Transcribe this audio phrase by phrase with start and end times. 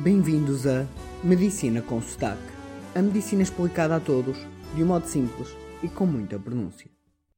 [0.00, 0.86] Bem-vindos a
[1.22, 2.42] Medicina com Sotaque.
[2.96, 4.36] A medicina explicada a todos,
[4.74, 6.90] de um modo simples e com muita pronúncia.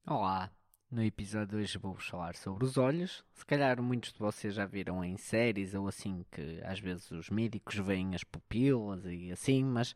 [0.07, 0.49] Olá,
[0.91, 3.23] no episódio de hoje vou-vos falar sobre os olhos.
[3.31, 7.29] Se calhar muitos de vocês já viram em séries ou assim que às vezes os
[7.29, 9.91] médicos veem as pupilas e assim, mas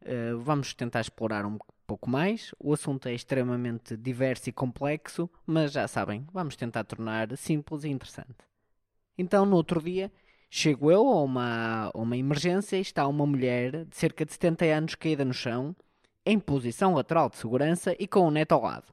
[0.00, 2.54] uh, vamos tentar explorar um pouco mais.
[2.58, 7.90] O assunto é extremamente diverso e complexo, mas já sabem, vamos tentar tornar simples e
[7.90, 8.34] interessante.
[9.18, 10.10] Então, no outro dia,
[10.50, 14.94] chego eu a uma, uma emergência e está uma mulher de cerca de 70 anos
[14.94, 15.74] caída no chão,
[16.24, 18.92] em posição lateral de segurança e com o neto ao lado.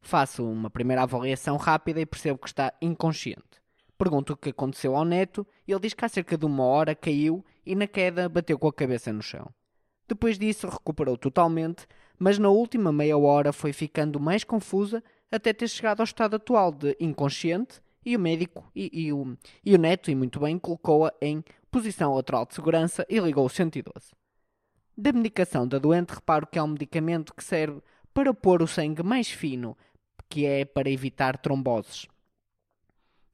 [0.00, 3.62] Faço uma primeira avaliação rápida e percebo que está inconsciente.
[3.96, 6.94] Pergunto o que aconteceu ao neto e ele diz que há cerca de uma hora
[6.94, 9.50] caiu e na queda bateu com a cabeça no chão.
[10.06, 11.86] Depois disso recuperou totalmente,
[12.18, 16.70] mas na última meia hora foi ficando mais confusa até ter chegado ao estado atual
[16.70, 21.12] de inconsciente e o médico e, e, o, e o neto, e muito bem, colocou-a
[21.20, 24.12] em posição lateral de segurança e ligou o 112.
[24.96, 27.80] Da medicação da doente, reparo que é um medicamento que serve
[28.12, 29.76] para pôr o sangue mais fino,
[30.28, 32.06] que é para evitar tromboses.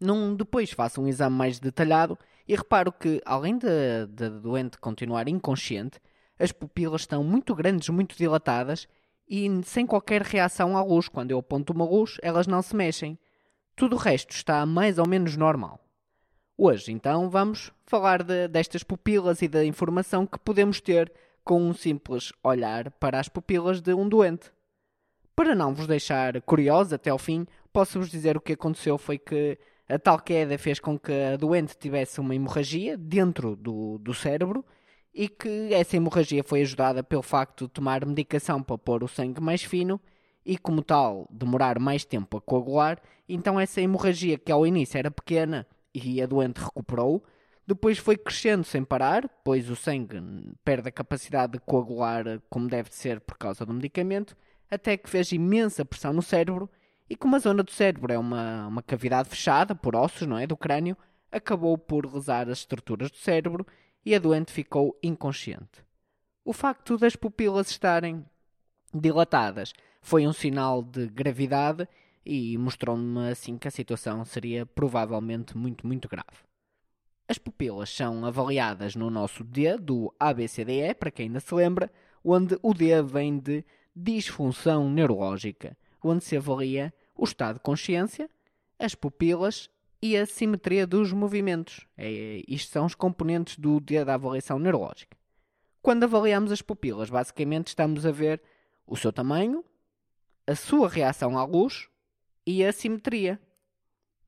[0.00, 2.18] Num, depois faço um exame mais detalhado
[2.48, 6.00] e reparo que, além da doente continuar inconsciente,
[6.38, 8.88] as pupilas estão muito grandes, muito dilatadas
[9.28, 11.06] e sem qualquer reação à luz.
[11.06, 13.18] Quando eu aponto uma luz, elas não se mexem.
[13.81, 15.81] Tudo o resto está mais ou menos normal.
[16.55, 21.11] Hoje, então, vamos falar de, destas pupilas e da informação que podemos ter
[21.42, 24.53] com um simples olhar para as pupilas de um doente.
[25.34, 29.58] Para não vos deixar curiosos até ao fim, posso-vos dizer o que aconteceu foi que
[29.89, 34.62] a tal queda fez com que a doente tivesse uma hemorragia dentro do, do cérebro
[35.14, 39.41] e que essa hemorragia foi ajudada pelo facto de tomar medicação para pôr o sangue
[39.41, 39.98] mais fino
[40.44, 43.00] e, como tal, demorar mais tempo a coagular.
[43.28, 47.24] Então, essa hemorragia que ao início era pequena e a doente recuperou,
[47.66, 50.20] depois foi crescendo sem parar, pois o sangue
[50.64, 54.36] perde a capacidade de coagular como deve ser por causa do medicamento,
[54.70, 56.68] até que fez imensa pressão no cérebro
[57.08, 60.46] e como a zona do cérebro é uma, uma cavidade fechada por ossos, não é,
[60.46, 60.96] do crânio,
[61.30, 63.67] acabou por lesar as estruturas do cérebro
[64.05, 65.84] e a doente ficou inconsciente.
[66.45, 68.24] O facto das pupilas estarem
[68.95, 71.88] dilatadas foi um sinal de gravidade
[72.24, 76.44] e mostrou-me assim que a situação seria provavelmente muito, muito grave.
[77.28, 81.90] As pupilas são avaliadas no nosso D do ABCDE, para quem ainda se lembra,
[82.24, 88.28] onde o D vem de disfunção neurológica, onde se avalia o estado de consciência,
[88.78, 89.70] as pupilas
[90.02, 91.86] e a simetria dos movimentos.
[91.96, 95.16] É, isto são os componentes do dia da avaliação neurológica.
[95.83, 98.42] Quando avaliamos as pupilas, basicamente estamos a ver
[98.86, 99.64] o seu tamanho,
[100.46, 101.89] a sua reação à luz
[102.46, 103.40] e a simetria.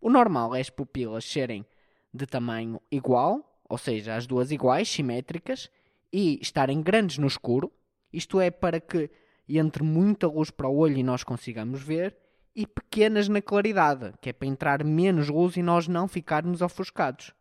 [0.00, 1.65] O normal é as pupilas serem
[2.12, 5.71] de tamanho igual, ou seja, as duas iguais, simétricas,
[6.12, 7.73] e estarem grandes no escuro.
[8.12, 9.11] Isto é para que
[9.49, 12.17] entre muita luz para o olho e nós consigamos ver,
[12.55, 17.33] e pequenas na claridade, que é para entrar menos luz e nós não ficarmos ofuscados.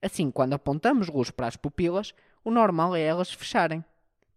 [0.00, 2.14] Assim, quando apontamos luz para as pupilas,
[2.44, 3.84] o normal é elas fecharem.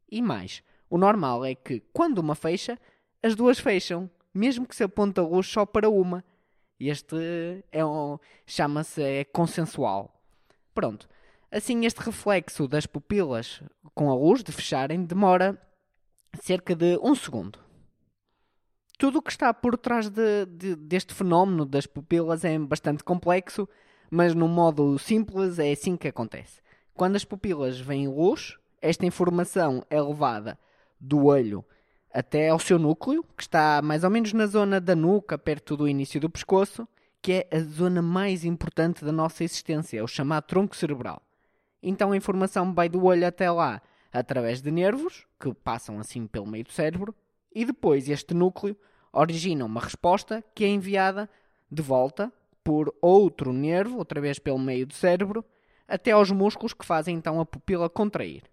[0.09, 2.79] E mais, o normal é que, quando uma fecha,
[3.22, 6.24] as duas fecham, mesmo que se aponte a luz só para uma.
[6.80, 7.16] Este
[7.72, 10.14] é um, chama-se é consensual.
[10.74, 11.08] Pronto.
[11.52, 13.62] Assim, este reflexo das pupilas
[13.94, 15.62] com a luz de fecharem demora
[16.42, 17.59] cerca de um segundo
[19.02, 23.68] tudo o que está por trás de, de, deste fenómeno das pupilas é bastante complexo,
[24.12, 26.62] mas no modo simples é assim que acontece.
[26.94, 30.56] Quando as pupilas vêm luz, esta informação é levada
[31.00, 31.66] do olho
[32.13, 35.88] até ao seu núcleo, que está mais ou menos na zona da nuca, perto do
[35.88, 36.88] início do pescoço,
[37.22, 41.22] que é a zona mais importante da nossa existência, é o chamado tronco cerebral.
[41.81, 46.45] Então a informação vai do olho até lá através de nervos, que passam assim pelo
[46.47, 47.16] meio do cérebro,
[47.53, 48.75] e depois este núcleo
[49.13, 51.29] origina uma resposta que é enviada
[51.72, 52.31] de volta
[52.63, 55.43] por outro nervo, outra vez pelo meio do cérebro,
[55.88, 58.43] até aos músculos que fazem então a pupila contrair.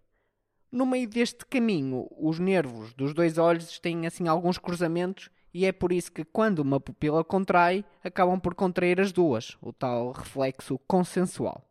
[0.71, 5.73] No meio deste caminho, os nervos dos dois olhos têm assim alguns cruzamentos e é
[5.73, 10.79] por isso que quando uma pupila contrai, acabam por contrair as duas, o tal reflexo
[10.87, 11.67] consensual.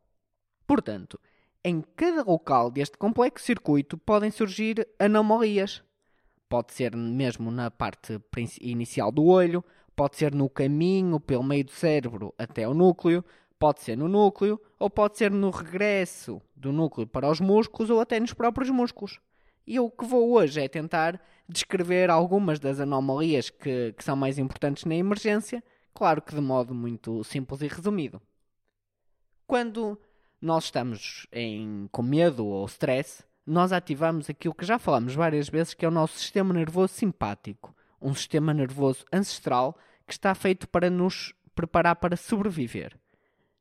[0.66, 1.20] Portanto,
[1.64, 5.84] em cada local deste complexo circuito podem surgir anomalias,
[6.50, 8.22] Pode ser mesmo na parte
[8.62, 9.64] inicial do olho,
[9.96, 13.24] pode ser no caminho pelo meio do cérebro até o núcleo,
[13.60, 18.00] pode ser no núcleo ou pode ser no regresso do núcleo para os músculos ou
[18.00, 19.20] até nos próprios músculos.
[19.66, 24.38] E o que vou hoje é tentar descrever algumas das anomalias que, que são mais
[24.38, 25.64] importantes na emergência,
[25.94, 28.22] claro que de modo muito simples e resumido.
[29.46, 30.00] Quando
[30.42, 35.74] nós estamos em, com medo ou stress, nós ativamos aquilo que já falamos várias vezes,
[35.74, 40.90] que é o nosso sistema nervoso simpático, um sistema nervoso ancestral que está feito para
[40.90, 42.98] nos preparar para sobreviver.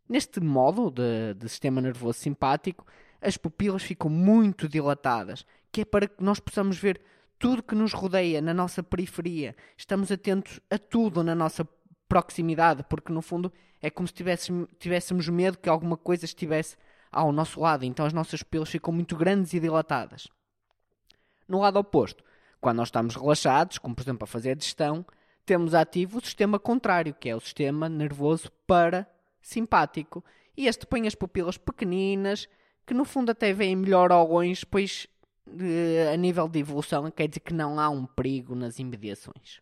[0.08, 2.86] Neste modo de, de sistema nervoso simpático,
[3.20, 7.00] as pupilas ficam muito dilatadas, que é para que nós possamos ver
[7.38, 9.56] tudo que nos rodeia na nossa periferia.
[9.76, 11.68] Estamos atentos a tudo na nossa
[12.08, 16.76] proximidade, porque no fundo é como se tivéssemos, tivéssemos medo que alguma coisa estivesse
[17.10, 20.28] ao nosso lado, então as nossas pupilas ficam muito grandes e dilatadas.
[21.48, 22.22] No lado oposto,
[22.60, 25.04] quando nós estamos relaxados, como por exemplo a fazer a digestão,
[25.44, 28.50] temos ativo o sistema contrário, que é o sistema nervoso
[29.46, 30.24] parasimpático.
[30.56, 32.48] E este põe as pupilas pequeninas,
[32.84, 35.06] que no fundo até veem melhor longe, pois
[36.12, 39.60] a nível de evolução quer dizer que não há um perigo nas imediações.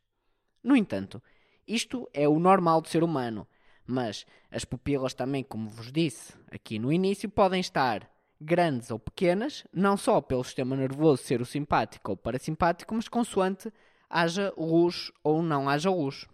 [0.62, 1.22] No entanto,
[1.68, 3.46] isto é o normal do ser humano,
[3.86, 8.10] mas as pupilas também, como vos disse aqui no início, podem estar
[8.40, 13.72] grandes ou pequenas, não só pelo sistema nervoso ser o simpático ou parasimpático, mas consoante
[14.08, 16.26] haja luz ou não haja luz.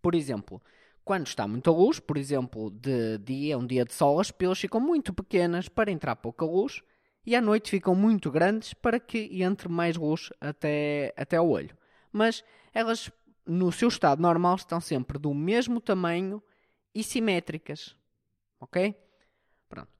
[0.00, 0.60] Por exemplo,
[1.04, 4.80] quando está muita luz, por exemplo, de dia, um dia de sol, as pupilas ficam
[4.80, 6.82] muito pequenas para entrar pouca luz
[7.26, 11.76] e à noite ficam muito grandes para que entre mais luz até, até ao olho.
[12.12, 13.10] Mas elas,
[13.46, 16.42] no seu estado normal, estão sempre do mesmo tamanho
[16.94, 17.96] e simétricas.
[18.60, 18.94] Ok?
[19.68, 19.90] Pronto.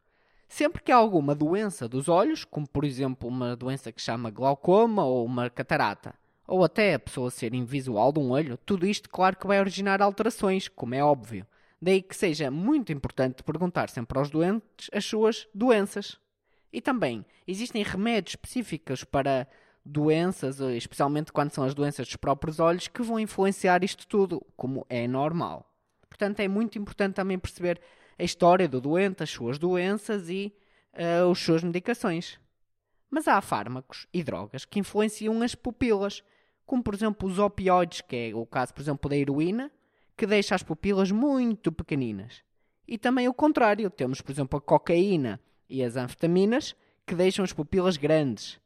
[0.49, 5.04] Sempre que há alguma doença dos olhos, como por exemplo uma doença que chama glaucoma
[5.04, 6.14] ou uma catarata,
[6.46, 10.02] ou até a pessoa ser invisual de um olho, tudo isto, claro que vai originar
[10.02, 11.46] alterações, como é óbvio.
[11.80, 16.18] Daí que seja muito importante perguntar sempre aos doentes as suas doenças.
[16.72, 19.48] E também existem remédios específicos para
[19.84, 24.86] doenças, especialmente quando são as doenças dos próprios olhos, que vão influenciar isto tudo, como
[24.88, 25.68] é normal.
[26.08, 27.80] Portanto, é muito importante também perceber
[28.18, 30.54] a história do doente, as suas doenças e
[30.94, 32.38] uh, as suas medicações.
[33.14, 36.25] Mas há fármacos e drogas que influenciam as pupilas,
[36.64, 39.70] como por exemplo os opioides, que é o caso, por exemplo, da heroína,
[40.17, 42.43] que deixa as pupilas muito pequeninas.
[42.88, 45.38] E também o contrário, temos, por exemplo, a cocaína,
[45.69, 46.75] e as anfetaminas,
[47.06, 48.59] que deixam as pupilas grandes.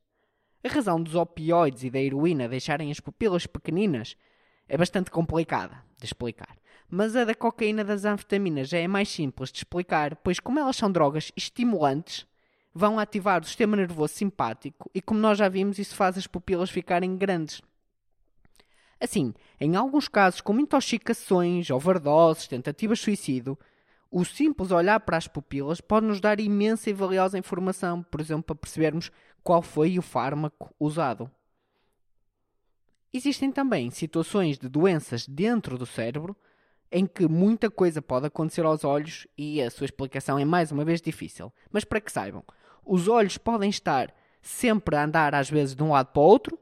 [0.63, 4.17] A razão dos opioides e da heroína deixarem as pupilas pequeninas
[4.69, 6.57] é bastante complicada de explicar.
[6.89, 10.77] Mas a da cocaína das anfetaminas já é mais simples de explicar, pois como elas
[10.77, 12.25] são drogas estimulantes,
[12.77, 16.69] vão ativar o sistema nervoso simpático e como nós já vimos, isso faz as pupilas
[16.69, 17.63] ficarem grandes.
[19.01, 23.59] Assim, em alguns casos como intoxicações, overdoses, tentativas de suicídio,
[24.11, 28.45] o simples olhar para as pupilas pode nos dar imensa e valiosa informação, por exemplo,
[28.45, 29.11] para percebermos
[29.43, 31.31] qual foi o fármaco usado.
[33.13, 36.37] Existem também situações de doenças dentro do cérebro
[36.93, 40.85] em que muita coisa pode acontecer aos olhos e a sua explicação é mais uma
[40.85, 41.53] vez difícil.
[41.71, 42.45] Mas para que saibam,
[42.87, 46.59] os olhos podem estar sempre a andar às vezes de um lado para o outro,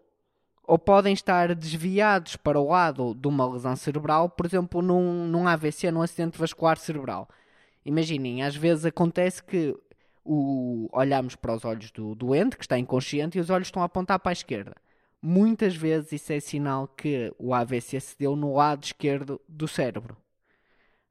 [0.67, 5.47] ou podem estar desviados para o lado de uma lesão cerebral, por exemplo, num, num
[5.47, 7.29] AVC, num acidente vascular cerebral.
[7.85, 9.77] Imaginem, às vezes acontece que
[10.25, 13.85] o, olhamos para os olhos do doente, que está inconsciente, e os olhos estão a
[13.85, 14.75] apontar para a esquerda.
[15.21, 20.17] Muitas vezes isso é sinal que o AVC se deu no lado esquerdo do cérebro.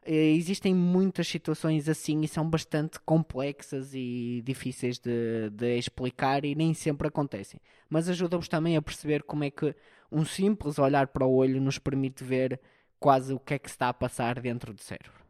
[0.05, 6.55] Eh, existem muitas situações assim e são bastante complexas e difíceis de, de explicar e
[6.55, 7.59] nem sempre acontecem.
[7.89, 9.75] Mas ajudam-nos também a perceber como é que
[10.11, 12.59] um simples olhar para o olho nos permite ver
[12.99, 15.23] quase o que é que está a passar dentro do cérebro.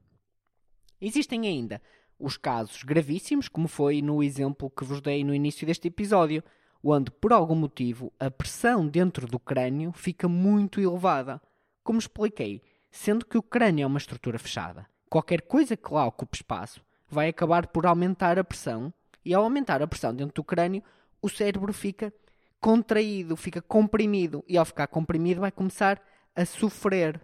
[0.99, 1.81] Existem ainda
[2.19, 6.43] os casos gravíssimos, como foi no exemplo que vos dei no início deste episódio,
[6.83, 11.41] onde por algum motivo a pressão dentro do crânio fica muito elevada.
[11.83, 12.61] Como expliquei,
[12.93, 14.85] sendo que o crânio é uma estrutura fechada.
[15.09, 18.93] Qualquer coisa que lá ocupe espaço vai acabar por aumentar a pressão,
[19.25, 20.83] e ao aumentar a pressão dentro do crânio,
[21.19, 22.13] o cérebro fica
[22.61, 25.99] contraído, fica comprimido, e ao ficar comprimido vai começar
[26.35, 27.19] a sofrer.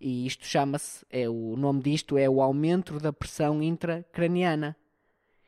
[0.00, 4.74] E isto chama-se, é, o nome disto é o aumento da pressão intracraniana.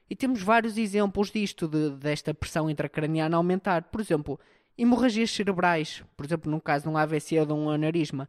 [0.08, 3.84] E temos vários exemplos disto, de, desta pressão intracraniana aumentar.
[3.84, 4.38] Por exemplo,
[4.76, 8.28] hemorragias cerebrais, por exemplo, no caso de um AVC ou de um aneurisma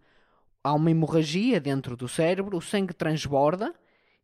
[0.63, 3.74] há uma hemorragia dentro do cérebro, o sangue transborda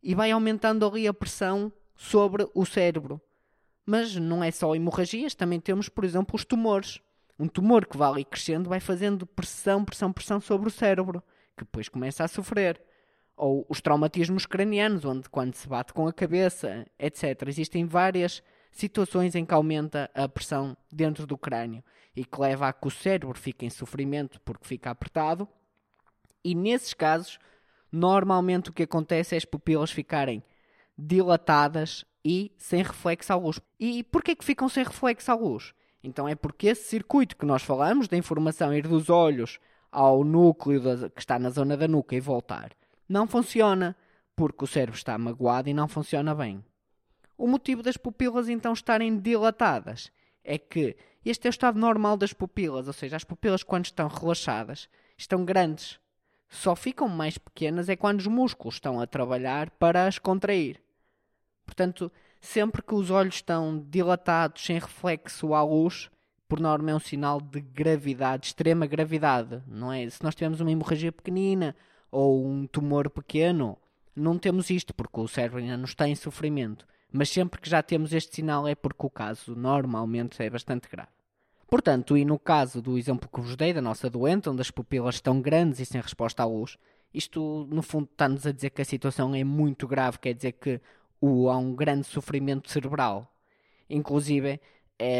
[0.02, 3.20] e vai aumentando ali a pressão sobre o cérebro.
[3.84, 7.00] Mas não é só hemorragias, também temos, por exemplo, os tumores.
[7.38, 11.22] Um tumor que vai ali crescendo vai fazendo pressão, pressão, pressão sobre o cérebro,
[11.56, 12.80] que depois começa a sofrer.
[13.36, 17.46] Ou os traumatismos cranianos, onde quando se bate com a cabeça, etc.
[17.46, 21.82] Existem várias situações em que aumenta a pressão dentro do crânio
[22.14, 25.48] e que leva a que o cérebro fique em sofrimento porque fica apertado
[26.44, 27.38] e nesses casos,
[27.90, 30.42] normalmente o que acontece é as pupilas ficarem
[30.96, 33.60] dilatadas e sem reflexo à luz.
[33.78, 35.74] E porquê que ficam sem reflexo à luz?
[36.02, 39.58] Então é porque esse circuito que nós falamos, da informação ir dos olhos
[39.90, 42.72] ao núcleo da, que está na zona da nuca e voltar,
[43.08, 43.96] não funciona,
[44.36, 46.64] porque o cérebro está magoado e não funciona bem.
[47.36, 50.12] O motivo das pupilas então estarem dilatadas
[50.44, 54.08] é que este é o estado normal das pupilas, ou seja, as pupilas quando estão
[54.08, 55.98] relaxadas estão grandes.
[56.48, 60.80] Só ficam mais pequenas é quando os músculos estão a trabalhar para as contrair.
[61.66, 66.10] Portanto, sempre que os olhos estão dilatados sem reflexo à luz,
[66.48, 70.08] por norma é um sinal de gravidade, extrema gravidade, não é?
[70.08, 71.76] Se nós tivermos uma hemorragia pequenina
[72.10, 73.76] ou um tumor pequeno,
[74.16, 76.86] não temos isto porque o cérebro ainda não está em sofrimento.
[77.12, 81.17] Mas sempre que já temos este sinal é porque o caso normalmente é bastante grave.
[81.68, 85.16] Portanto, e no caso do exemplo que vos dei da nossa doente, onde as pupilas
[85.16, 86.78] estão grandes e sem resposta à luz,
[87.12, 90.80] isto no fundo está-nos a dizer que a situação é muito grave, quer dizer que
[91.22, 93.30] há um grande sofrimento cerebral.
[93.88, 94.58] Inclusive,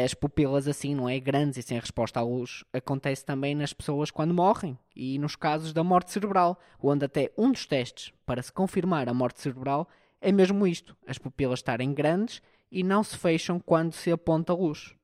[0.03, 1.19] as pupilas assim, não é?
[1.19, 5.71] Grandes e sem resposta à luz, acontece também nas pessoas quando morrem e nos casos
[5.71, 9.87] da morte cerebral, onde até um dos testes para se confirmar a morte cerebral
[10.19, 12.41] é mesmo isto: as pupilas estarem grandes
[12.71, 14.95] e não se fecham quando se aponta a luz.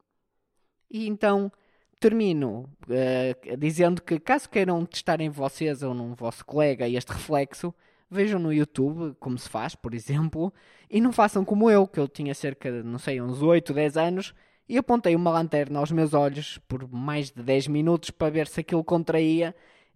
[0.90, 1.52] E então
[2.00, 7.74] termino uh, dizendo que, caso queiram testar em vocês ou num vosso colega este reflexo,
[8.10, 10.54] vejam no YouTube como se faz, por exemplo,
[10.90, 13.98] e não façam como eu, que eu tinha cerca de, não sei, uns 8, 10
[13.98, 14.34] anos,
[14.68, 18.62] e apontei uma lanterna aos meus olhos por mais de 10 minutos para ver se
[18.62, 19.56] aquilo contraía,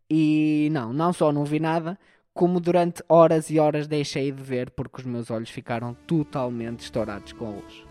[0.10, 1.98] e não, não só não vi nada,
[2.34, 7.34] como durante horas e horas deixei de ver porque os meus olhos ficaram totalmente estourados
[7.34, 7.86] com a luz.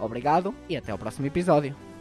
[0.00, 1.93] Obrigado e até o próximo episódio.